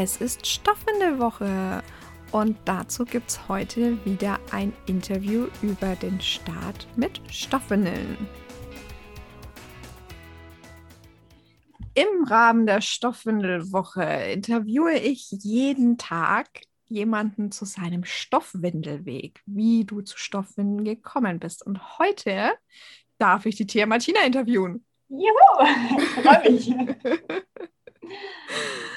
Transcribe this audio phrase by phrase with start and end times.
[0.00, 1.82] Es ist Stoffwindelwoche
[2.30, 8.16] und dazu gibt es heute wieder ein Interview über den Start mit Stoffwindeln.
[11.94, 16.48] Im Rahmen der Stoffwindelwoche interviewe ich jeden Tag
[16.86, 21.66] jemanden zu seinem Stoffwindelweg, wie du zu Stoffwindeln gekommen bist.
[21.66, 22.52] Und heute
[23.18, 24.86] darf ich die Thea Martina interviewen.
[25.08, 25.24] Juhu,
[25.98, 26.72] ich freue mich.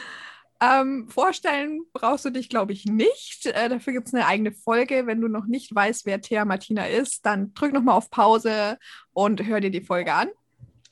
[0.62, 3.48] Ähm, vorstellen brauchst du dich, glaube ich, nicht.
[3.48, 5.08] Äh, dafür gibt es eine eigene Folge.
[5.08, 8.78] Wenn du noch nicht weißt, wer Thea Martina ist, dann drück nochmal auf Pause
[9.12, 10.30] und hör dir die Folge an.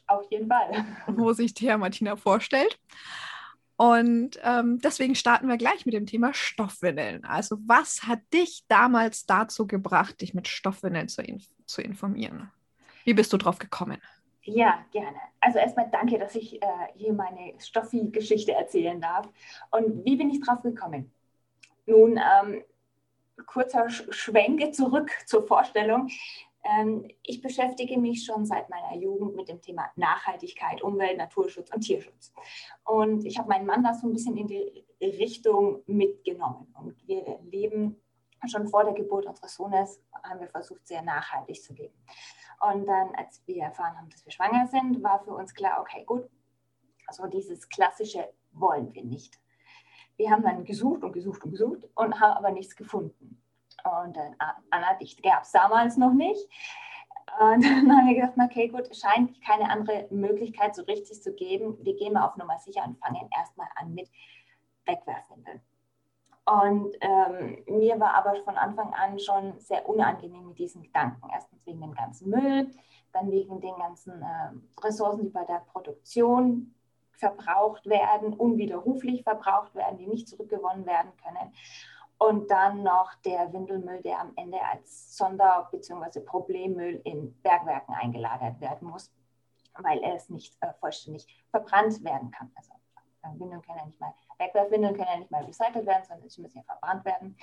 [0.08, 0.86] Auf jeden Fall.
[1.08, 2.80] Wo sich Thea Martina vorstellt.
[3.78, 7.24] Und ähm, deswegen starten wir gleich mit dem Thema Stoffwindeln.
[7.24, 12.52] Also, was hat dich damals dazu gebracht, dich mit Stoffwindeln zu, inf zu informieren?
[13.06, 14.00] Wie bist du drauf gekommen?
[14.52, 15.18] Ja, gerne.
[15.40, 19.30] Also erstmal danke, dass ich äh, hier meine Stoffi-Geschichte erzählen darf.
[19.70, 21.12] Und wie bin ich drauf gekommen?
[21.86, 22.64] Nun, ähm,
[23.46, 26.10] kurzer Schwenke zurück zur Vorstellung.
[26.64, 31.82] Ähm, ich beschäftige mich schon seit meiner Jugend mit dem Thema Nachhaltigkeit, Umwelt, Naturschutz und
[31.82, 32.34] Tierschutz.
[32.84, 36.74] Und ich habe meinen Mann da so ein bisschen in die Richtung mitgenommen.
[36.74, 38.02] Und wir leben
[38.48, 41.94] schon vor der Geburt unseres Sohnes, haben wir versucht, sehr nachhaltig zu leben.
[42.60, 46.04] Und dann, als wir erfahren haben, dass wir schwanger sind, war für uns klar, okay,
[46.06, 46.30] gut,
[47.08, 49.40] also dieses klassische wollen wir nicht.
[50.18, 53.42] Wir haben dann gesucht und gesucht und gesucht und haben aber nichts gefunden.
[53.84, 54.36] Und dann,
[54.70, 56.46] Anna, dich gab es damals noch nicht.
[57.40, 61.34] Und dann haben wir gedacht, okay, gut, es scheint keine andere Möglichkeit so richtig zu
[61.34, 61.78] geben.
[61.84, 64.10] Wir gehen mal auf Nummer sicher und fangen erstmal an mit
[64.86, 65.62] Wegwerfwindeln.
[66.50, 71.30] Und ähm, mir war aber von Anfang an schon sehr unangenehm mit diesen Gedanken.
[71.32, 72.72] Erstens wegen dem ganzen Müll,
[73.14, 76.74] dann wegen den ganzen äh, Ressourcen, die bei der Produktion
[77.12, 81.54] verbraucht werden, unwiderruflich verbraucht werden, die nicht zurückgewonnen werden können.
[82.18, 86.22] Und dann noch der Windelmüll, der am Ende als Sonder- bzw.
[86.22, 89.14] Problemmüll in Bergwerken eingelagert werden muss,
[89.78, 92.52] weil er es nicht äh, vollständig verbrannt werden kann.
[92.56, 92.72] Also
[93.24, 96.58] Windeln können ja nicht mal Wegwerfwindeln können ja nicht mal recycelt werden, sondern sie müssen
[96.58, 97.36] ja verbrannt werden.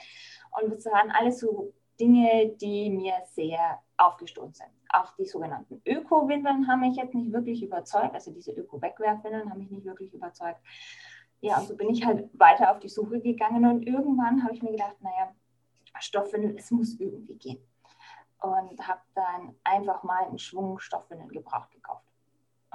[0.61, 4.71] Und das waren alles so Dinge, die mir sehr aufgestoßen sind.
[4.91, 9.71] Auch die sogenannten Öko-Windeln haben mich jetzt nicht wirklich überzeugt, also diese Öko-Wegwerfwindeln haben mich
[9.71, 10.61] nicht wirklich überzeugt.
[11.41, 14.63] Ja, und so bin ich halt weiter auf die Suche gegangen und irgendwann habe ich
[14.63, 15.35] mir gedacht, naja,
[15.99, 17.63] Stoffwindeln, es muss irgendwie gehen.
[18.41, 22.06] Und habe dann einfach mal einen Schwung Stoffwindeln gebraucht gekauft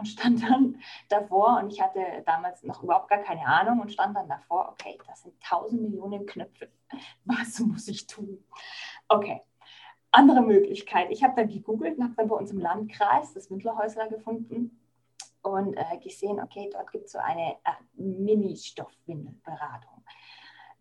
[0.02, 4.18] und stand dann davor und ich hatte damals noch überhaupt gar keine Ahnung und stand
[4.18, 6.70] dann davor, okay, das sind tausend Millionen Knöpfe.
[7.26, 8.44] Was muss ich tun?
[9.08, 9.42] Okay,
[10.12, 11.12] andere Möglichkeit.
[11.12, 14.82] Ich habe dann gegoogelt und habe dann bei uns im Landkreis das Windlerhäusler gefunden
[15.44, 20.01] und äh, gesehen, okay, dort gibt es so eine äh, Mini-Stoffwindelberatung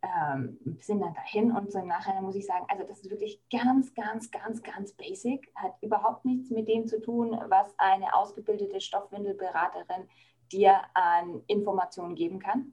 [0.03, 3.41] ähm, sind dann dahin und so im Nachhinein muss ich sagen, also das ist wirklich
[3.51, 8.81] ganz, ganz, ganz, ganz basic, hat überhaupt nichts mit dem zu tun, was eine ausgebildete
[8.81, 10.09] Stoffwindelberaterin
[10.53, 12.73] dir an Informationen geben kann.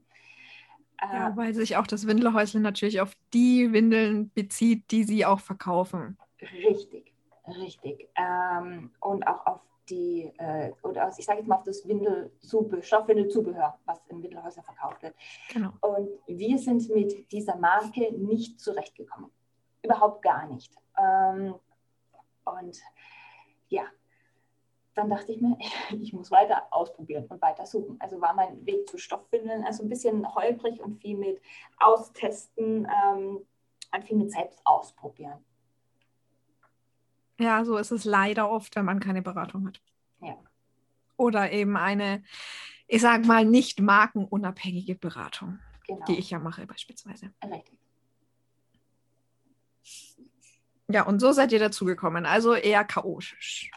[1.02, 5.40] Ja, ähm, weil sich auch das Windelhäusle natürlich auf die Windeln bezieht, die sie auch
[5.40, 6.18] verkaufen.
[6.42, 7.14] Richtig,
[7.48, 8.08] richtig.
[8.16, 9.60] Ähm, und auch auf
[9.90, 14.64] die, äh, oder aus, ich sage jetzt mal auf das Windelzubehör, Stoffwindelzubehör, was in Windelhäusern
[14.64, 15.16] verkauft wird.
[15.52, 15.72] Genau.
[15.82, 19.32] Und wir sind mit dieser Marke nicht zurechtgekommen.
[19.82, 20.74] Überhaupt gar nicht.
[20.98, 21.56] Ähm,
[22.46, 22.82] und
[23.70, 23.84] ja,
[24.98, 25.58] dann dachte ich mir,
[26.02, 27.98] ich muss weiter ausprobieren und weiter suchen.
[28.00, 31.42] Also war mein Weg zu Stoffwindeln also ein bisschen holprig und viel mit
[31.80, 33.46] Austesten ähm,
[33.94, 35.44] und viel mit selbst ausprobieren.
[37.40, 39.82] Ja, so ist es leider oft, wenn man keine Beratung hat.
[40.22, 40.36] Ja.
[41.18, 42.24] Oder eben eine,
[42.88, 46.06] ich sage mal, nicht markenunabhängige Beratung, genau.
[46.06, 47.32] die ich ja mache beispielsweise.
[47.44, 47.78] Richtig.
[50.90, 53.70] Ja, und so seid ihr dazugekommen, also eher chaotisch.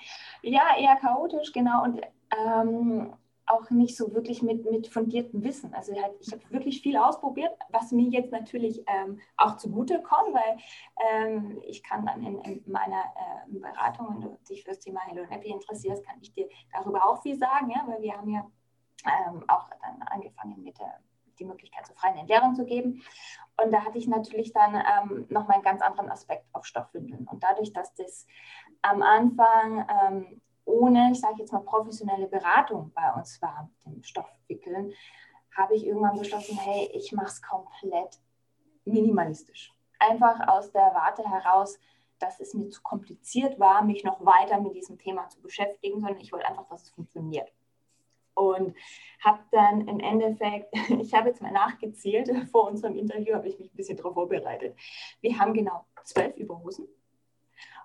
[0.42, 1.82] Ja, eher chaotisch, genau.
[1.82, 2.00] Und
[2.46, 3.12] ähm,
[3.50, 5.75] auch nicht so wirklich mit, mit fundiertem Wissen.
[5.75, 10.35] Also halt, ich habe wirklich viel ausprobiert, was mir jetzt natürlich ähm, auch zugute kommt,
[10.35, 10.58] weil
[11.11, 15.00] ähm, ich kann dann in, in meiner äh, Beratung, wenn du dich für das Thema
[15.06, 18.47] Hello Happy interessierst, kann ich dir darüber auch viel sagen, ja, weil wir haben ja
[19.05, 21.00] ähm, auch dann angefangen mit der
[21.41, 23.03] die Möglichkeit zur freien Entleerung zu geben.
[23.62, 27.26] Und da hatte ich natürlich dann ähm, nochmal einen ganz anderen Aspekt auf Stoffwindeln.
[27.26, 28.26] Und dadurch, dass das
[28.82, 34.92] am Anfang ähm, ohne, ich sage jetzt mal, professionelle Beratung bei uns war, dem Stoffwickeln,
[35.56, 38.20] habe ich irgendwann beschlossen, hey, ich mache es komplett
[38.84, 39.72] minimalistisch.
[39.98, 41.78] Einfach aus der Warte heraus,
[42.18, 46.20] dass es mir zu kompliziert war, mich noch weiter mit diesem Thema zu beschäftigen, sondern
[46.20, 47.52] ich wollte einfach, dass es funktioniert.
[48.34, 48.74] Und
[49.22, 53.72] habe dann im Endeffekt, ich habe jetzt mal nachgezählt, vor unserem Interview habe ich mich
[53.72, 54.76] ein bisschen darauf vorbereitet.
[55.20, 56.86] Wir haben genau zwölf Überhosen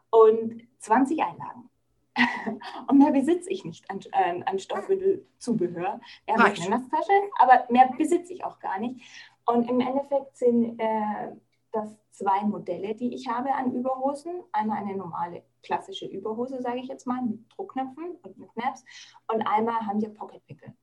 [0.09, 1.69] und 20 Einlagen.
[2.87, 5.99] Und mehr besitze ich nicht an, an, an Stoffwindelzubehör.
[6.25, 9.01] Wir haben eine Nasstasche, aber mehr besitze ich auch gar nicht.
[9.45, 11.31] Und im Endeffekt sind äh,
[11.71, 14.43] das zwei Modelle, die ich habe an Überhosen.
[14.51, 18.83] Einmal eine normale klassische Überhose, sage ich jetzt mal, mit Druckknöpfen und mit Knaps.
[19.31, 20.73] Und einmal haben wir Pocketwickel.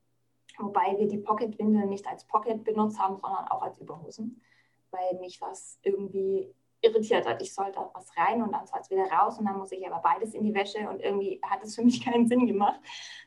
[0.59, 4.43] Wobei wir die Pocketwindeln nicht als Pocket benutzt haben, sondern auch als Überhosen,
[4.91, 7.41] weil mich das irgendwie irritiert hat.
[7.41, 9.87] Ich sollte auch was rein und dann soll es wieder raus und dann muss ich
[9.87, 12.81] aber beides in die Wäsche und irgendwie hat es für mich keinen Sinn gemacht.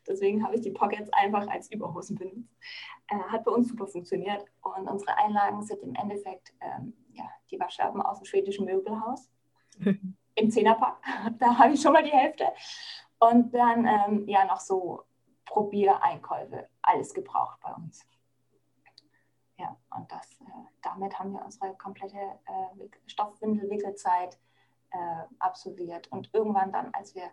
[0.07, 2.53] Deswegen habe ich die Pockets einfach als Überhosen benutzt.
[3.07, 7.59] Äh, hat bei uns super funktioniert und unsere Einlagen sind im Endeffekt ähm, ja, die
[7.59, 9.29] Waschlappen aus dem schwedischen Möbelhaus
[10.35, 10.97] im Zehnerpack.
[11.39, 12.45] Da habe ich schon mal die Hälfte.
[13.19, 15.03] Und dann ähm, ja noch so
[15.45, 18.05] Probiereinkäufe, alles gebraucht bei uns.
[19.57, 20.45] Ja, und das, äh,
[20.81, 24.37] damit haben wir unsere komplette äh, Stoffwindelwickelzeit
[24.91, 26.07] äh, absolviert.
[26.11, 27.29] Und irgendwann dann, als wir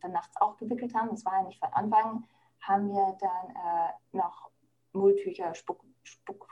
[0.00, 2.24] dann nachts auch gewickelt haben, das war ja nicht von Anfang,
[2.60, 4.50] haben wir dann äh, noch
[4.92, 6.46] Mulltücher, Spuck, Spuck,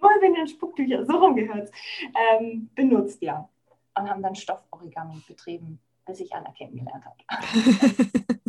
[0.00, 1.70] Mullwindeln, Spucktücher, so rumgehört,
[2.14, 3.48] ähm, benutzt, ja.
[3.94, 7.16] Und haben dann Stofforigami betrieben, bis ich Anna kennengelernt habe.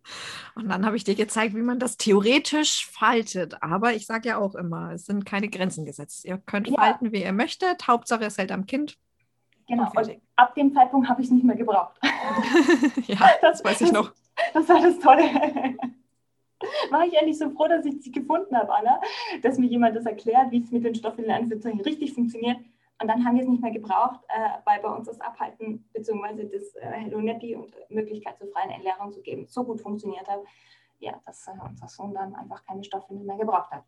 [0.55, 3.63] Und dann habe ich dir gezeigt, wie man das theoretisch faltet.
[3.63, 6.25] Aber ich sage ja auch immer, es sind keine Grenzen gesetzt.
[6.25, 6.75] Ihr könnt ja.
[6.75, 7.87] falten, wie ihr möchtet.
[7.87, 8.99] Hauptsache, es hält am Kind.
[9.69, 9.91] Genau.
[9.95, 11.99] Und ab dem Zeitpunkt habe ich es nicht mehr gebraucht.
[13.07, 14.13] ja, das weiß ich noch.
[14.53, 15.23] Das, das war das Tolle.
[16.91, 19.01] war ich eigentlich so froh, dass ich sie gefunden habe, Anna,
[19.43, 22.59] dass mir jemand das erklärt, wie es mit den Stoffwindeln richtig funktioniert.
[23.01, 26.45] Und dann haben wir es nicht mehr gebraucht, äh, weil bei uns das Abhalten bzw.
[26.45, 30.41] das äh, Hello Nappy und Möglichkeit zur freien Entleerung zu geben so gut funktioniert hat,
[31.01, 33.83] ja, dass äh, unser Sohn dann einfach keine Stoffwindel mehr gebraucht hat.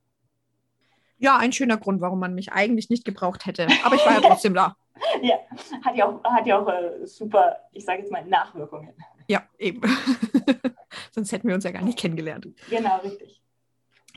[1.19, 3.69] Ja, ein schöner Grund, warum man mich eigentlich nicht gebraucht hätte.
[3.85, 4.77] Aber ich war ja trotzdem da.
[5.23, 5.37] ja,
[5.85, 8.95] hat ja auch, hat ja auch äh, super, ich sage jetzt mal, Nachwirkungen.
[9.29, 9.81] Ja, eben.
[11.13, 12.49] Sonst hätten wir uns ja gar nicht kennengelernt.
[12.69, 13.44] Genau, richtig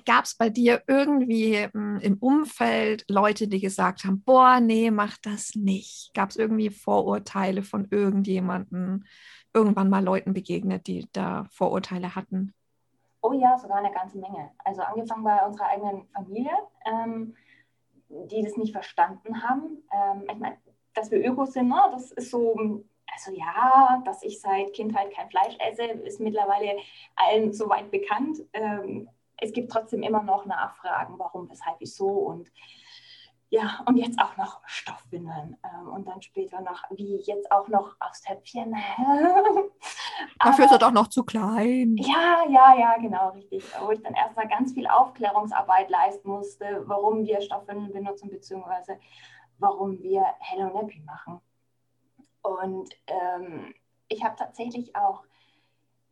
[0.08, 5.18] gab es bei dir irgendwie hm, im Umfeld Leute, die gesagt haben, boah, nee, mach
[5.22, 6.12] das nicht?
[6.14, 9.04] Gab es irgendwie Vorurteile von irgendjemandem,
[9.54, 12.54] irgendwann mal Leuten begegnet, die da Vorurteile hatten?
[13.22, 14.52] Oh ja, sogar eine ganze Menge.
[14.64, 16.52] Also angefangen bei unserer eigenen Familie,
[16.86, 17.36] ähm,
[18.08, 19.84] die das nicht verstanden haben.
[19.92, 20.58] Ähm, ich meine,
[20.94, 25.30] dass wir Ökos sind, ne, das ist so, also ja, dass ich seit Kindheit kein
[25.30, 26.78] Fleisch esse, ist mittlerweile
[27.18, 28.38] allen soweit bekannt.
[28.54, 29.10] Ähm,
[29.40, 32.52] es gibt trotzdem immer noch Nachfragen, warum, weshalb, wieso und
[33.50, 37.96] ja, und jetzt auch noch Stoffwindeln ähm, und dann später noch, wie jetzt auch noch
[38.02, 38.76] aus Töpfchen.
[40.40, 41.96] Dafür ist er doch noch zu klein.
[41.98, 43.64] Ja, ja, ja, genau, richtig.
[43.80, 49.00] Wo ich dann erstmal ganz viel Aufklärungsarbeit leisten musste, warum wir Stoffwindeln benutzen, beziehungsweise
[49.60, 51.40] warum wir Hello Nappy machen.
[52.42, 53.74] Und ähm,
[54.10, 55.24] ich habe tatsächlich auch,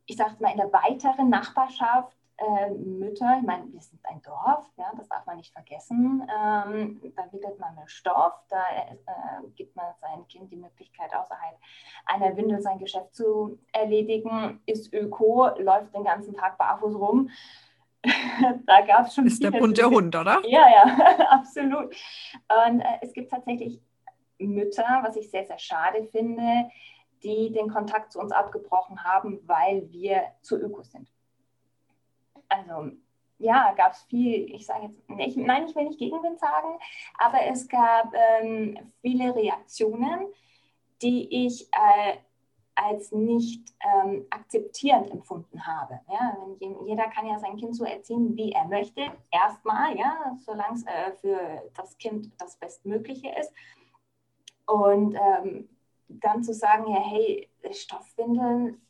[0.05, 4.69] ich sage mal, in der weiteren Nachbarschaft äh, Mütter, ich meine, wir sind ein Dorf,
[4.77, 6.21] ja, das darf man nicht vergessen.
[6.23, 11.57] Ähm, da wickelt man mit Stoff, da äh, gibt man seinem Kind die Möglichkeit, außerhalb
[12.05, 17.29] einer Windel sein Geschäft zu erledigen, ist öko, läuft den ganzen Tag barfuß rum.
[18.65, 19.27] da gab es schon.
[19.27, 20.41] Ist der bunte Hund, oder?
[20.45, 21.95] Ja, ja, absolut.
[22.65, 23.81] Und äh, es gibt tatsächlich
[24.37, 26.69] Mütter, was ich sehr, sehr schade finde,
[27.23, 31.14] die den Kontakt zu uns abgebrochen haben, weil wir zu öko sind
[32.49, 32.91] also
[33.37, 36.79] ja, gab es viel, ich sage jetzt, ich, nein, ich will nicht Gegenwind sagen,
[37.17, 40.27] aber es gab ähm, viele Reaktionen,
[41.01, 42.17] die ich äh,
[42.75, 45.99] als nicht ähm, akzeptierend empfunden habe.
[46.09, 46.37] Ja,
[46.85, 51.11] jeder kann ja sein Kind so erziehen, wie er möchte, erstmal, ja, solange es äh,
[51.13, 53.51] für das Kind das Bestmögliche ist.
[54.65, 55.69] Und ähm,
[56.07, 58.81] dann zu sagen, ja, hey, Stoffwindeln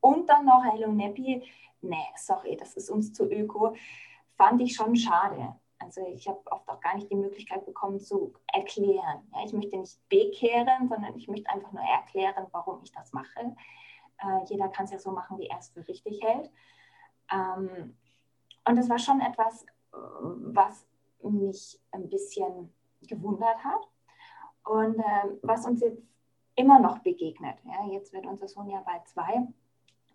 [0.00, 1.42] und dann noch Hello Nappy,
[1.82, 3.74] nee, sorry, das ist uns zu öko,
[4.36, 5.54] fand ich schon schade.
[5.78, 9.28] Also ich habe oft auch gar nicht die Möglichkeit bekommen zu erklären.
[9.32, 13.56] Ja, ich möchte nicht bekehren, sondern ich möchte einfach nur erklären, warum ich das mache.
[14.18, 16.50] Äh, jeder kann es ja so machen, wie er es für richtig hält.
[17.32, 17.96] Ähm,
[18.64, 20.86] und das war schon etwas, was
[21.22, 22.72] mich ein bisschen
[23.02, 23.88] gewundert hat
[24.64, 26.02] und äh, was uns jetzt
[26.54, 27.58] immer noch begegnet.
[27.64, 29.46] Ja, jetzt wird unser Sohn ja bald zwei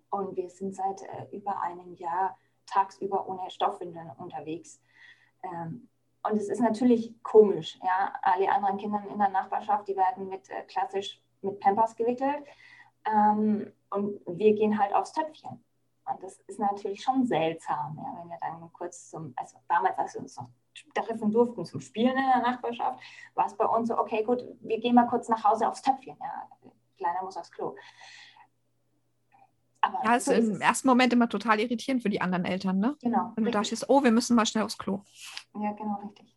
[0.10, 4.82] und wir sind seit äh, über einem Jahr tagsüber ohne Stoffwindeln unterwegs.
[5.44, 5.90] Ähm,
[6.24, 7.80] und es ist natürlich komisch.
[7.84, 8.14] Ja?
[8.22, 12.44] Alle anderen Kinder in der Nachbarschaft, die werden mit äh, klassisch mit Pampers gewickelt.
[13.06, 15.64] Ähm, und wir gehen halt aufs Töpfchen.
[16.10, 20.14] Und das ist natürlich schon seltsam, ja, wenn wir dann kurz zum, also damals, als
[20.14, 20.48] wir uns noch
[20.94, 23.00] treffen durften zum Spielen in der Nachbarschaft,
[23.36, 26.18] war es bei uns so, okay, gut, wir gehen mal kurz nach Hause aufs Töpfchen.
[26.20, 26.48] Ja.
[26.98, 27.76] Kleiner muss aufs Klo.
[29.88, 32.96] Aber ja, so ist im ersten Moment immer total irritierend für die anderen Eltern, ne?
[33.02, 33.32] Genau.
[33.36, 35.02] Wenn du da stehst, oh, wir müssen mal schnell aufs Klo.
[35.56, 36.36] Ja, genau, richtig.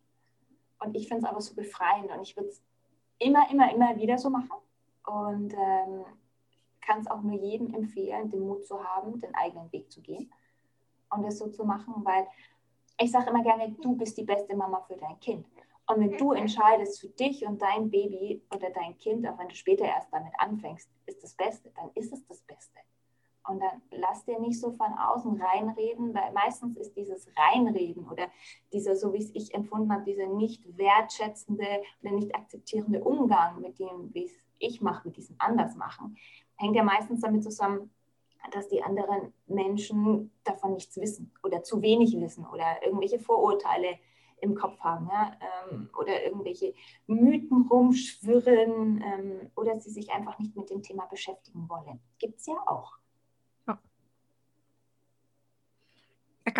[0.79, 2.61] Und ich finde es aber so befreiend und ich würde es
[3.19, 4.49] immer, immer, immer wieder so machen.
[5.05, 6.05] Und ähm,
[6.81, 10.31] kann es auch nur jedem empfehlen, den Mut zu haben, den eigenen Weg zu gehen
[11.11, 12.27] und es so zu machen, weil
[12.99, 15.45] ich sage immer gerne, du bist die beste Mama für dein Kind.
[15.87, 19.55] Und wenn du entscheidest für dich und dein Baby oder dein Kind, auch wenn du
[19.55, 22.79] später erst damit anfängst, ist das Beste, dann ist es das Beste.
[23.47, 28.27] Und dann lass dir nicht so von außen reinreden, weil meistens ist dieses Reinreden oder
[28.71, 33.79] dieser, so wie es ich empfunden habe, dieser nicht wertschätzende oder nicht akzeptierende Umgang mit
[33.79, 36.17] dem, wie es ich mache, mit diesem Andersmachen,
[36.55, 37.91] hängt ja meistens damit zusammen,
[38.51, 43.99] dass die anderen Menschen davon nichts wissen oder zu wenig wissen oder irgendwelche Vorurteile
[44.41, 45.37] im Kopf haben ja?
[45.71, 46.73] ähm, oder irgendwelche
[47.07, 51.99] Mythen rumschwirren ähm, oder sie sich einfach nicht mit dem Thema beschäftigen wollen.
[52.17, 52.97] Gibt es ja auch.
[53.67, 53.79] Ja.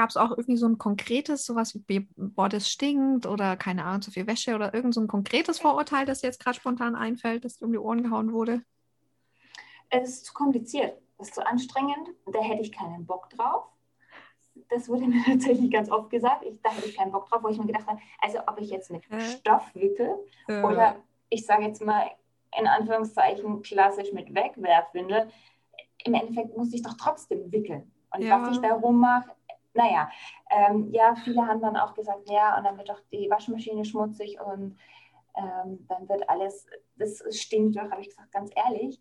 [0.01, 4.01] Gab es auch irgendwie so ein konkretes, sowas wie, boah, das stinkt oder keine Ahnung,
[4.01, 7.62] zu viel Wäsche oder irgend so ein konkretes Vorurteil, das jetzt gerade spontan einfällt, das
[7.62, 8.63] um die Ohren gehauen wurde?
[9.91, 13.65] Es ist zu kompliziert, es ist zu anstrengend, da hätte ich keinen Bock drauf.
[14.72, 16.46] Das wurde mir tatsächlich ganz oft gesagt.
[16.46, 18.72] Ich, da hätte ich keinen Bock drauf, wo ich mir gedacht habe, also ob ich
[18.72, 19.20] jetzt mit äh.
[19.20, 20.15] Stoff wickel
[20.48, 20.63] äh.
[20.63, 20.96] oder
[21.29, 22.10] ich sage jetzt mal
[22.60, 25.29] in Anführungszeichen klassisch mit Wegwerfwindel.
[26.03, 27.91] Im Endeffekt muss ich doch trotzdem wickeln.
[28.15, 28.41] Und ja.
[28.41, 29.31] was ich darum mache,
[29.74, 30.10] naja,
[30.50, 34.38] ähm, ja, viele haben dann auch gesagt, ja, und dann wird doch die Waschmaschine schmutzig
[34.40, 34.78] und
[35.38, 39.00] ähm, dann wird alles, das stinkt doch, habe ich gesagt, ganz ehrlich,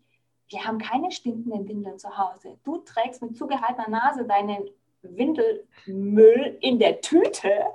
[0.49, 2.59] wir haben keine stinkenden Windeln zu Hause.
[2.65, 4.69] Du trägst mit zugehaltener Nase deinen
[5.03, 7.67] Windelmüll in der Tüte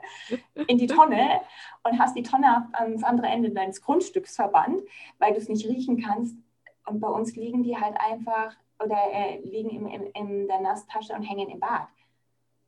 [0.68, 1.42] in die Tonne
[1.84, 4.82] und hast die Tonne ans andere Ende deines Grundstücks verbannt,
[5.20, 6.38] weil du es nicht riechen kannst.
[6.86, 11.14] Und bei uns liegen die halt einfach oder äh, liegen im, im, in der Nasstasche
[11.14, 11.88] und hängen im Bad.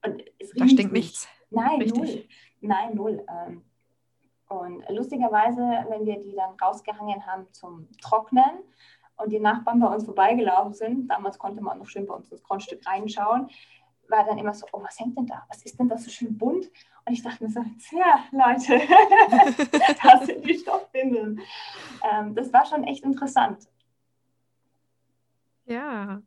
[0.04, 0.24] Und
[0.56, 1.28] da stinkt nichts.
[1.50, 1.98] Nein, Richtig.
[2.02, 2.26] null.
[2.62, 3.26] Nein, null.
[3.30, 3.64] Ähm,
[4.50, 8.64] und lustigerweise, wenn wir die dann rausgehangen haben zum Trocknen,
[9.18, 12.44] und die Nachbarn bei uns vorbeigelaufen sind, damals konnte man noch schön bei uns ins
[12.44, 13.50] Grundstück reinschauen,
[14.10, 15.44] war dann immer so, oh, was hängt denn da?
[15.50, 16.70] Was ist denn das so schön bunt?
[17.06, 17.62] Und ich dachte mir so,
[17.92, 18.80] ja, Leute,
[20.04, 21.42] das sind die Stoffwindeln.
[22.10, 23.68] Ähm, das war schon echt interessant.
[25.66, 26.22] Ja.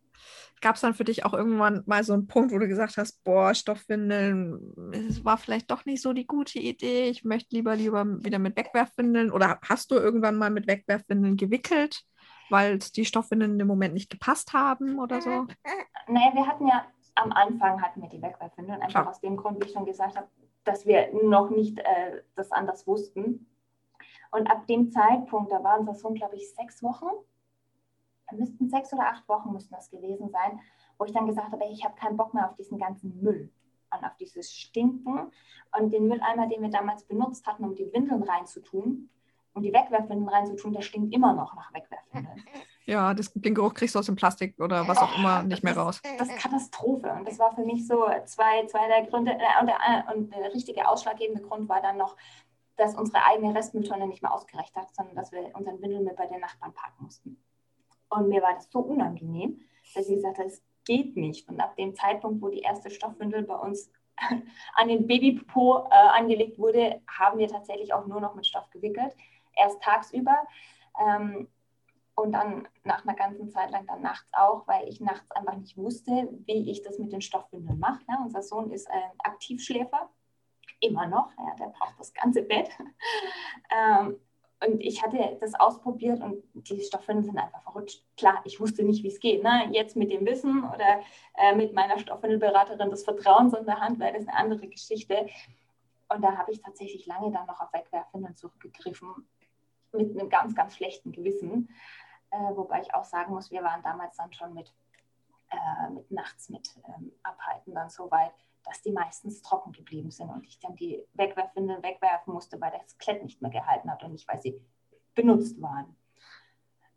[0.60, 3.24] Gab es dann für dich auch irgendwann mal so einen Punkt, wo du gesagt hast,
[3.24, 8.04] boah, Stoffwindeln, es war vielleicht doch nicht so die gute Idee, ich möchte lieber lieber
[8.24, 12.04] wieder mit Wegwerfwindeln oder hast du irgendwann mal mit Wegwerfwindeln gewickelt?
[12.50, 15.46] weil die Stoffwindeln im Moment nicht gepasst haben oder so?
[16.08, 19.08] Nee, wir hatten ja am Anfang hatten wir die Wegwerfwindeln, einfach Klar.
[19.08, 20.28] aus dem Grund, wie ich schon gesagt habe,
[20.64, 23.46] dass wir noch nicht äh, das anders wussten.
[24.30, 27.08] Und ab dem Zeitpunkt, da waren es so, glaube ich, sechs Wochen,
[28.32, 30.60] müssten sechs oder acht Wochen müssten das gewesen sein,
[30.98, 33.50] wo ich dann gesagt habe, ich habe keinen Bock mehr auf diesen ganzen Müll
[33.92, 35.30] und auf dieses Stinken.
[35.78, 39.08] Und den Mülleimer, den wir damals benutzt hatten, um die Windeln reinzutun,
[39.52, 42.44] und die Wegwerfwindeln reinzutun, der stinkt immer noch nach Wegwerfwindeln.
[42.86, 45.76] Ja, das, den Geruch kriegst du aus dem Plastik oder was auch immer nicht mehr
[45.76, 46.00] raus.
[46.18, 47.12] Das, ist Katastrophe.
[47.12, 49.32] Und das war für mich so zwei, zwei der Gründe.
[49.32, 52.16] Äh, und, der, äh, und der richtige ausschlaggebende Grund war dann noch,
[52.76, 56.40] dass unsere eigene Restmülltonne nicht mehr ausgereicht hat, sondern dass wir unseren Windelmüll bei den
[56.40, 57.36] Nachbarn parken mussten.
[58.10, 59.60] Und mir war das so unangenehm,
[59.94, 61.48] dass ich gesagt habe, es geht nicht.
[61.48, 63.90] Und ab dem Zeitpunkt, wo die erste Stoffwindel bei uns
[64.74, 69.14] an den Babypo äh, angelegt wurde, haben wir tatsächlich auch nur noch mit Stoff gewickelt
[69.56, 70.36] erst tagsüber
[70.98, 71.48] ähm,
[72.14, 75.76] und dann nach einer ganzen Zeit lang dann nachts auch, weil ich nachts einfach nicht
[75.76, 78.00] wusste, wie ich das mit den Stoffwindeln mache.
[78.08, 80.10] Ja, unser Sohn ist ein Aktivschläfer,
[80.80, 82.68] immer noch, ja, der braucht das ganze Bett.
[83.70, 84.16] ähm,
[84.66, 88.04] und ich hatte das ausprobiert und die Stoffwindeln sind einfach verrutscht.
[88.16, 89.42] Klar, ich wusste nicht, wie es geht.
[89.42, 89.68] Ne?
[89.72, 91.00] Jetzt mit dem Wissen oder
[91.38, 95.26] äh, mit meiner Stoffwindelberaterin des Vertrauens in der Hand wäre das eine andere Geschichte.
[96.10, 99.08] Und da habe ich tatsächlich lange dann noch auf Wegwerfwindeln zurückgegriffen,
[99.92, 101.70] mit einem ganz, ganz schlechten Gewissen.
[102.30, 104.72] Äh, wobei ich auch sagen muss, wir waren damals dann schon mit
[105.50, 108.32] äh, mit nachts mit ähm, Abhalten dann so weit,
[108.64, 112.96] dass die meistens trocken geblieben sind und ich dann die Wegwerfwindeln wegwerfen musste, weil das
[112.98, 114.60] Klett nicht mehr gehalten hat und nicht, weil sie
[115.14, 115.96] benutzt waren.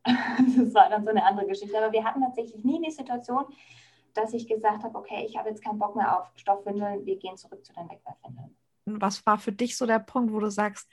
[0.05, 1.77] das war dann so eine andere Geschichte.
[1.77, 3.45] Aber wir hatten tatsächlich nie die Situation,
[4.13, 7.37] dass ich gesagt habe, okay, ich habe jetzt keinen Bock mehr auf Stoffwindeln, wir gehen
[7.37, 8.55] zurück zu den Wegwerfwindeln.
[8.85, 10.89] Was war für dich so der Punkt, wo du sagst,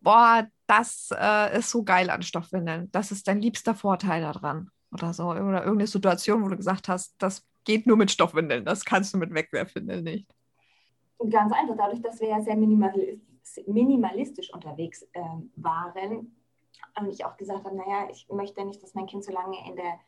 [0.00, 5.12] boah, das äh, ist so geil an Stoffwindeln, das ist dein liebster Vorteil daran oder
[5.12, 9.14] so, oder irgendeine Situation, wo du gesagt hast, das geht nur mit Stoffwindeln, das kannst
[9.14, 10.34] du mit Wegwerfwindeln nicht.
[11.30, 15.20] Ganz einfach, dadurch, dass wir ja sehr minimalistisch unterwegs äh,
[15.56, 16.34] waren
[16.98, 19.76] und ich auch gesagt habe, naja, ich möchte nicht, dass mein Kind so lange in
[19.76, 20.00] der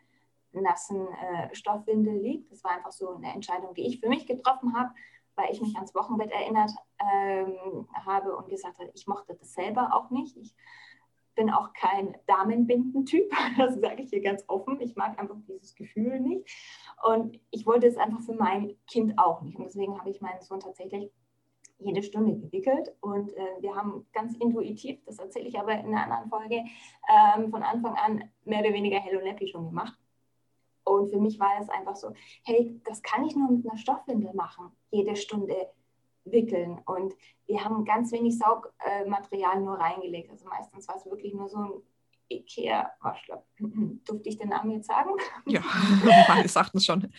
[0.53, 2.50] nassen äh, Stoffwindel liegt.
[2.50, 4.91] Das war einfach so eine Entscheidung, die ich für mich getroffen habe,
[5.37, 9.95] weil ich mich ans Wochenbett erinnert ähm, habe und gesagt habe, ich mochte das selber
[9.95, 10.37] auch nicht.
[10.37, 10.55] Ich
[11.35, 14.81] bin auch kein Damenbinden-Typ, das sage ich hier ganz offen.
[14.81, 16.49] Ich mag einfach dieses Gefühl nicht.
[17.03, 19.57] Und ich wollte es einfach für mein Kind auch nicht.
[19.59, 21.11] Und deswegen habe ich meinen Sohn tatsächlich
[21.79, 26.05] jede Stunde gewickelt und äh, wir haben ganz intuitiv, das erzähle ich aber in einer
[26.05, 26.64] anderen Folge,
[27.09, 29.99] ähm, von Anfang an mehr oder weniger Hello Nappy schon gemacht.
[30.85, 32.12] Und für mich war es einfach so,
[32.45, 35.57] hey, das kann ich nur mit einer Stoffwindel machen, jede Stunde
[36.25, 36.81] wickeln.
[36.87, 37.14] Und
[37.47, 40.31] wir haben ganz wenig Saugmaterial nur reingelegt.
[40.31, 41.73] Also meistens war es wirklich nur so ein
[42.31, 43.45] Ikea-Waschlapp.
[43.59, 45.11] Durfte ich den Namen jetzt sagen?
[45.47, 47.12] Ja, wir sagten es schon.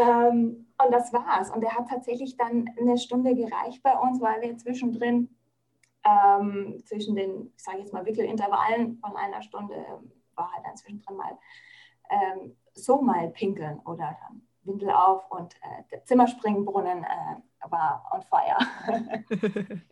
[0.00, 1.50] ähm, und das war's.
[1.50, 5.36] Und der hat tatsächlich dann eine Stunde gereicht bei uns, weil wir zwischendrin,
[6.04, 10.76] ähm, zwischen den, ich sage jetzt mal, Wickelintervallen von einer Stunde, ähm, war halt dann
[10.76, 11.38] zwischendrin mal
[12.10, 15.54] ähm, so mal pinkeln oder dann Windel auf und
[15.90, 17.36] äh, Zimmerspringbrunnen äh,
[17.68, 18.58] war on fire.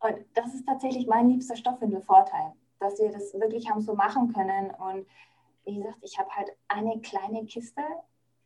[0.00, 4.70] und das ist tatsächlich mein liebster Stoffwindelvorteil, dass wir das wirklich haben so machen können.
[4.70, 5.06] Und
[5.64, 7.82] wie gesagt, ich habe halt eine kleine Kiste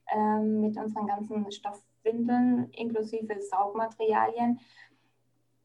[0.09, 4.61] ähm, mit unseren ganzen Stoffwindeln inklusive Saugmaterialien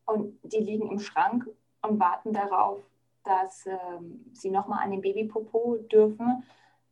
[0.06, 1.48] und die liegen im Schrank
[1.82, 2.80] und warten darauf,
[3.24, 6.44] dass ähm, sie nochmal an den Babypopo dürfen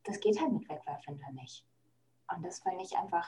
[0.03, 1.65] das geht halt mit Wegwerfwindeln nicht.
[2.33, 3.27] Und das fand ich einfach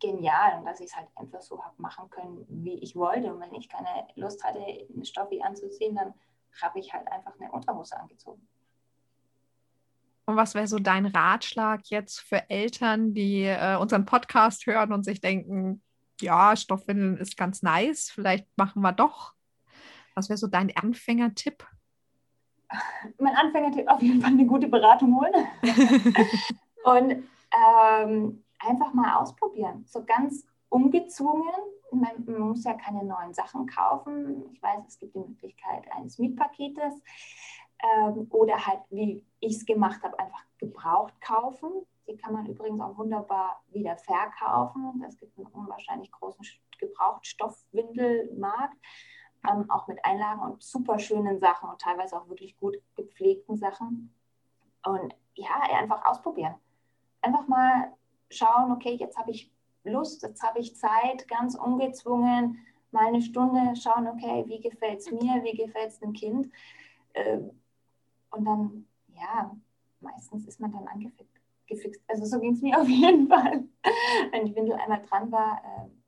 [0.00, 3.32] genial und dass ich es halt einfach so habe machen können, wie ich wollte.
[3.32, 6.14] Und wenn ich keine Lust hatte, eine Stoffi anzuziehen, dann
[6.62, 8.46] habe ich halt einfach eine Unterhose angezogen.
[10.26, 15.04] Und was wäre so dein Ratschlag jetzt für Eltern, die äh, unseren Podcast hören und
[15.04, 15.82] sich denken,
[16.20, 19.34] ja, Stoffwindeln ist ganz nice, vielleicht machen wir doch.
[20.14, 21.66] Was wäre so dein Anfängertipp?
[23.18, 25.34] mein Anfängertipp auf jeden Fall eine gute Beratung holen.
[26.84, 29.84] und ähm, einfach mal ausprobieren.
[29.86, 31.52] So ganz ungezwungen.
[31.92, 34.48] Man, man, muss ja keine neuen Sachen kaufen.
[34.52, 36.94] Ich weiß, es gibt die Möglichkeit eines Mietpaketes
[37.82, 41.70] ähm, oder halt, wie ich es gemacht habe, einfach gebraucht kaufen.
[42.06, 45.04] Die kann man übrigens auch wunderbar wieder verkaufen.
[45.06, 46.46] Es gibt einen unwahrscheinlich großen
[46.78, 48.76] Gebrauchtstoffwindelmarkt
[49.48, 54.14] ähm, auch mit Einlagen und super schönen Sachen und teilweise auch wirklich gut gepflegten Sachen.
[54.84, 56.54] Und ja, einfach ausprobieren.
[57.22, 57.92] Einfach mal
[58.30, 59.52] schauen, okay, jetzt habe ich
[59.84, 62.58] Lust, jetzt habe ich Zeit, ganz ungezwungen,
[62.90, 66.50] mal eine Stunde schauen, okay, wie gefällt es mir, wie gefällt es dem Kind.
[67.14, 67.50] Ähm,
[68.30, 69.56] und dann, ja,
[70.00, 71.30] meistens ist man dann angefixt.
[72.08, 73.64] Also so ging es mir auf jeden Fall.
[74.32, 76.02] Wenn die Windel einmal dran war, ähm,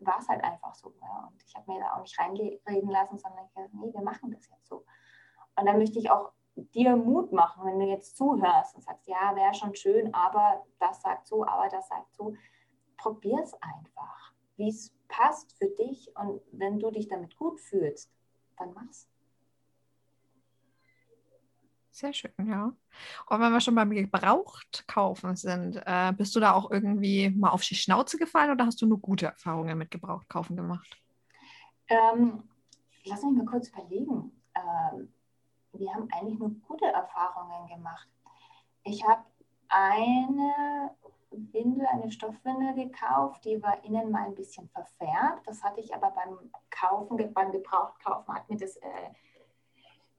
[0.00, 0.88] war es halt einfach so.
[0.88, 4.30] Und ich habe mir da auch nicht reinreden lassen, sondern ich gesagt, nee, wir machen
[4.32, 4.84] das jetzt so.
[5.56, 9.34] Und dann möchte ich auch dir Mut machen, wenn du jetzt zuhörst und sagst, ja,
[9.34, 12.34] wäre schon schön, aber das sagt so, aber das sagt so.
[12.96, 16.10] Probier es einfach, wie es passt für dich.
[16.16, 18.10] Und wenn du dich damit gut fühlst,
[18.56, 19.08] dann mach's.
[21.90, 22.74] Sehr schön, ja.
[23.26, 27.62] Und wenn wir schon beim Gebrauchtkaufen sind, äh, bist du da auch irgendwie mal auf
[27.62, 31.00] die Schnauze gefallen oder hast du nur gute Erfahrungen mit Gebrauchtkaufen gemacht?
[31.88, 32.42] Ähm,
[33.04, 34.30] lass mich mal kurz überlegen.
[34.54, 35.12] Ähm,
[35.78, 38.08] wir haben eigentlich nur gute Erfahrungen gemacht.
[38.84, 39.22] Ich habe
[39.68, 40.90] eine
[41.30, 45.46] Windel, eine Stoffwindel gekauft, die war innen mal ein bisschen verfärbt.
[45.46, 46.38] Das hatte ich aber beim
[46.70, 49.10] Kaufen, beim Gebrauchtkaufen, hat mir das äh,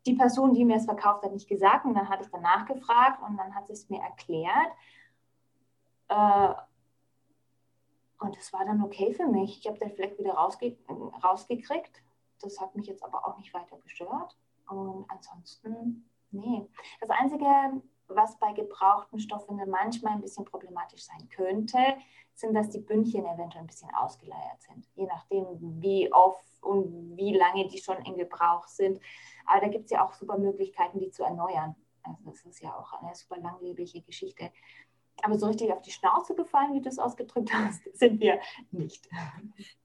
[0.05, 1.85] die Person, die mir es verkauft hat, nicht gesagt.
[1.85, 4.71] Und dann hatte ich danach gefragt und dann hat sie es mir erklärt.
[6.07, 6.53] Äh,
[8.19, 9.59] und es war dann okay für mich.
[9.59, 10.77] Ich habe den Fleck wieder rausge
[11.23, 12.01] rausgekriegt.
[12.41, 14.35] Das hat mich jetzt aber auch nicht weiter gestört.
[14.67, 16.67] Und ansonsten, nee.
[17.01, 17.45] Das Einzige,
[18.07, 21.77] was bei gebrauchten Stoffen manchmal ein bisschen problematisch sein könnte,
[22.33, 24.87] sind, dass die Bündchen eventuell ein bisschen ausgeleiert sind.
[24.95, 25.45] Je nachdem,
[25.81, 28.99] wie oft und wie lange die schon in Gebrauch sind.
[29.45, 31.75] Aber da gibt es ja auch super Möglichkeiten, die zu erneuern.
[32.03, 34.51] Also das ist ja auch eine super langlebige Geschichte.
[35.23, 38.39] Aber so richtig auf die Schnauze gefallen, wie du es ausgedrückt hast, sind wir
[38.71, 39.09] nicht.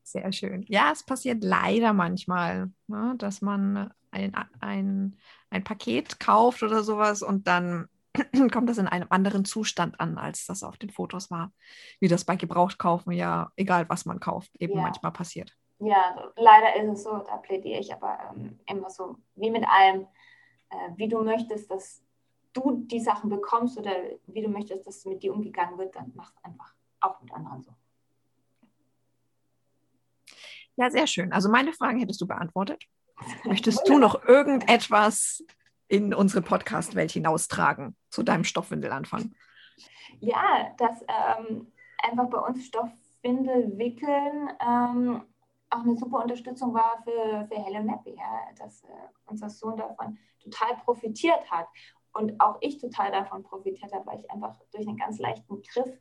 [0.03, 0.65] Sehr schön.
[0.69, 5.17] Ja, es passiert leider manchmal, ne, dass man ein, ein,
[5.51, 7.89] ein Paket kauft oder sowas und dann
[8.53, 11.53] kommt das in einem anderen Zustand an, als das auf den Fotos war.
[11.99, 14.83] Wie das bei Gebrauchtkaufen ja, egal was man kauft, eben ja.
[14.83, 15.57] manchmal passiert.
[15.79, 20.07] Ja, leider ist es so, da plädiere ich aber ähm, immer so, wie mit allem,
[20.71, 22.05] äh, wie du möchtest, dass
[22.53, 23.93] du die Sachen bekommst oder
[24.27, 27.63] wie du möchtest, dass mit dir umgegangen wird, dann mach es einfach auch mit anderen
[27.63, 27.73] so.
[30.77, 31.33] Ja, sehr schön.
[31.33, 32.85] Also meine Fragen hättest du beantwortet.
[33.45, 35.45] Möchtest du noch irgendetwas
[35.89, 39.35] in unsere Podcast-Welt hinaustragen zu deinem Stoffwindelanfang?
[40.21, 41.73] Ja, dass ähm,
[42.03, 45.23] einfach bei uns Stoffwindel wickeln ähm,
[45.73, 48.89] auch eine super Unterstützung war für, für Hello Nappy, ja, dass äh,
[49.27, 51.67] unser Sohn davon total profitiert hat
[52.13, 55.99] und auch ich total davon profitiert habe, weil ich einfach durch einen ganz leichten Griff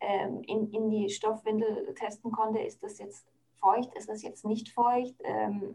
[0.00, 3.26] ähm, in, in die Stoffwindel testen konnte, ist das jetzt
[3.60, 5.74] feucht, ist das jetzt nicht feucht, ähm,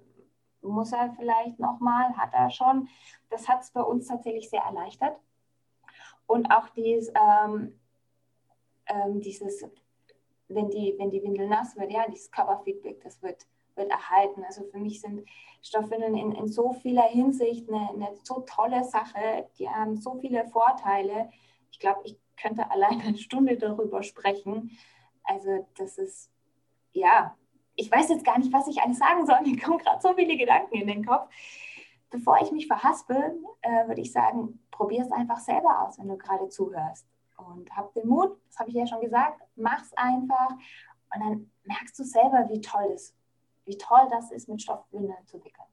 [0.63, 2.87] muss er vielleicht nochmal, hat er schon.
[3.29, 5.17] Das hat es bei uns tatsächlich sehr erleichtert.
[6.25, 7.79] Und auch dies, ähm,
[8.87, 9.65] ähm, dieses,
[10.47, 13.45] wenn die, wenn die Windel nass wird, ja, dieses Körperfeedback, das wird,
[13.75, 14.43] wird erhalten.
[14.43, 15.27] Also für mich sind
[15.61, 19.49] Stoffwindeln in, in so vieler Hinsicht eine, eine so tolle Sache.
[19.57, 21.29] Die haben so viele Vorteile.
[21.71, 24.77] Ich glaube, ich könnte allein eine Stunde darüber sprechen.
[25.23, 26.31] Also das ist,
[26.91, 27.35] ja,
[27.75, 29.41] ich weiß jetzt gar nicht, was ich alles sagen soll.
[29.45, 31.29] Mir kommen gerade so viele Gedanken in den Kopf.
[32.09, 36.17] Bevor ich mich verhaspel, äh, würde ich sagen, probier es einfach selber aus, wenn du
[36.17, 37.07] gerade zuhörst.
[37.37, 40.51] Und hab den Mut, das habe ich ja schon gesagt, mach's einfach.
[40.51, 43.15] Und dann merkst du selber, wie toll das,
[43.65, 45.67] wie toll das ist, mit Stoffwindeln zu wickeln.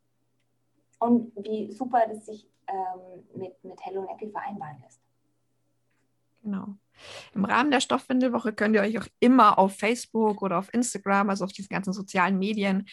[0.99, 5.01] Und wie super das sich ähm, mit, mit Hello Nappy vereinbaren lässt.
[6.43, 6.75] Genau.
[7.35, 11.45] Im Rahmen der Stoffwindelwoche könnt ihr euch auch immer auf Facebook oder auf Instagram, also
[11.45, 12.87] auf diesen ganzen sozialen Medien,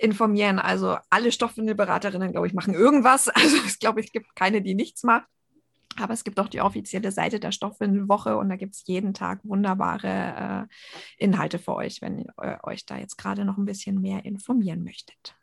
[0.00, 0.58] informieren.
[0.58, 3.28] Also alle Stoffwindelberaterinnen, glaube ich, machen irgendwas.
[3.34, 5.26] Also ich glaube, es gibt keine, die nichts macht.
[5.98, 9.40] Aber es gibt auch die offizielle Seite der Stoffwindelwoche und da gibt es jeden Tag
[9.42, 14.00] wunderbare äh, Inhalte für euch, wenn ihr äh, euch da jetzt gerade noch ein bisschen
[14.00, 15.34] mehr informieren möchtet.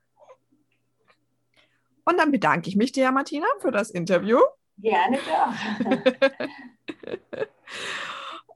[2.05, 4.39] Und dann bedanke ich mich dir, Martina, für das Interview.
[4.77, 5.53] Gerne doch.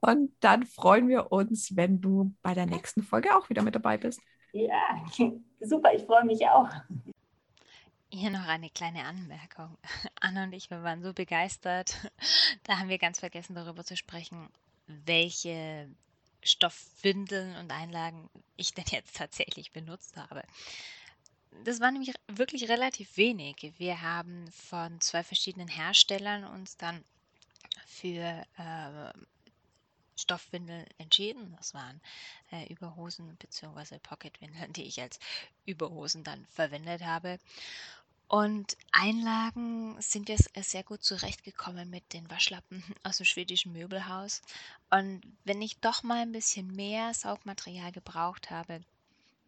[0.00, 3.98] Und dann freuen wir uns, wenn du bei der nächsten Folge auch wieder mit dabei
[3.98, 4.20] bist.
[4.52, 5.04] Ja,
[5.60, 6.68] super, ich freue mich auch.
[8.10, 9.78] Hier noch eine kleine Anmerkung.
[10.20, 12.10] Anna und ich, wir waren so begeistert.
[12.64, 14.48] Da haben wir ganz vergessen, darüber zu sprechen,
[14.86, 15.88] welche
[16.42, 20.42] Stoffwindeln und Einlagen ich denn jetzt tatsächlich benutzt habe.
[21.64, 23.72] Das war nämlich wirklich relativ wenig.
[23.78, 27.04] Wir haben von zwei verschiedenen Herstellern uns dann
[27.86, 29.12] für äh,
[30.16, 31.54] Stoffwindeln entschieden.
[31.58, 32.00] Das waren
[32.50, 33.98] äh, Überhosen bzw.
[33.98, 35.18] Pocketwindeln, die ich als
[35.66, 37.38] Überhosen dann verwendet habe.
[38.28, 44.40] Und Einlagen sind wir sehr gut zurechtgekommen mit den Waschlappen aus dem schwedischen Möbelhaus.
[44.90, 48.82] Und wenn ich doch mal ein bisschen mehr Saugmaterial gebraucht habe,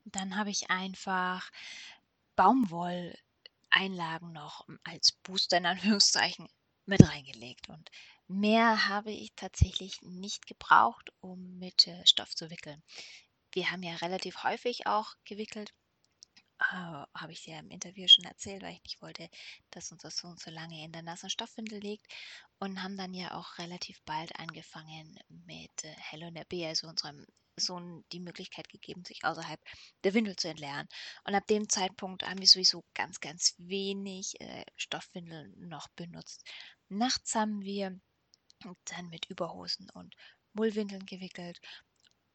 [0.04, 1.50] dann habe ich einfach
[2.36, 6.48] Baumwolleinlagen noch als Booster in Anführungszeichen
[6.86, 7.68] mit reingelegt.
[7.68, 7.90] Und
[8.26, 12.82] mehr habe ich tatsächlich nicht gebraucht, um mit äh, Stoff zu wickeln.
[13.52, 15.72] Wir haben ja relativ häufig auch gewickelt.
[16.72, 19.28] Uh, habe ich dir im Interview schon erzählt, weil ich nicht wollte,
[19.70, 22.06] dass unser Sohn so lange in der nassen Stoffwindel liegt
[22.60, 28.04] und haben dann ja auch relativ bald angefangen mit äh, Hello Nappy, also unserem Sohn
[28.12, 29.60] die Möglichkeit gegeben, sich außerhalb
[30.02, 30.88] der Windel zu entleeren.
[31.24, 36.44] Und ab dem Zeitpunkt haben wir sowieso ganz, ganz wenig äh, Stoffwindeln noch benutzt.
[36.88, 37.98] Nachts haben wir
[38.84, 40.14] dann mit Überhosen und
[40.52, 41.60] Mullwindeln gewickelt,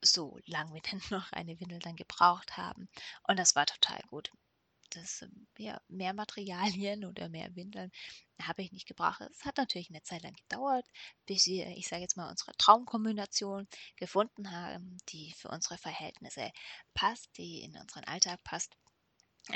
[0.01, 2.89] so lange wir denn noch eine Windel dann gebraucht haben.
[3.27, 4.31] Und das war total gut
[4.89, 7.91] das ähm, ja, mehr Materialien oder mehr Windeln
[8.41, 9.21] habe ich nicht gebraucht.
[9.21, 10.85] Es hat natürlich eine Zeit lang gedauert,
[11.25, 16.51] bis wir, ich sage jetzt mal, unsere Traumkombination gefunden haben, die für unsere Verhältnisse
[16.93, 18.75] passt, die in unseren Alltag passt,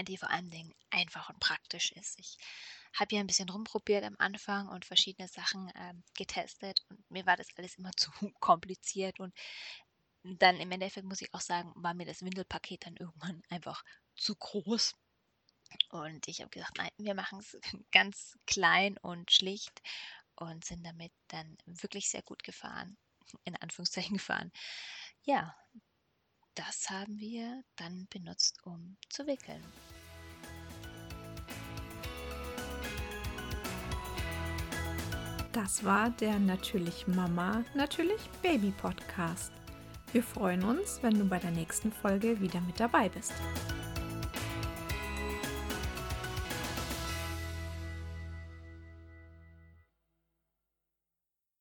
[0.08, 2.20] die vor allen Dingen einfach und praktisch ist.
[2.20, 2.38] Ich
[2.94, 7.38] habe ja ein bisschen rumprobiert am Anfang und verschiedene Sachen äh, getestet und mir war
[7.38, 9.34] das alles immer zu kompliziert und
[10.24, 13.84] dann im Endeffekt muss ich auch sagen, war mir das Windelpaket dann irgendwann einfach
[14.16, 14.96] zu groß.
[15.90, 17.58] Und ich habe gesagt, nein, wir machen es
[17.92, 19.82] ganz klein und schlicht
[20.36, 22.98] und sind damit dann wirklich sehr gut gefahren,
[23.46, 24.52] in Anführungszeichen gefahren.
[25.24, 25.56] Ja,
[26.56, 29.64] das haben wir dann benutzt, um zu wickeln.
[35.54, 39.52] Das war der Natürlich Mama, Natürlich Baby Podcast.
[40.12, 43.34] Wir freuen uns, wenn du bei der nächsten Folge wieder mit dabei bist.